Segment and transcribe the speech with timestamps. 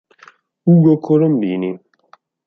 [0.73, 1.69] Ugo Colombini